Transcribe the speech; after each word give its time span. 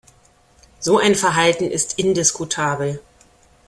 So 0.79 0.97
ein 0.97 1.13
Verhalten 1.13 1.69
ist 1.69 1.99
indiskutabel. 1.99 3.03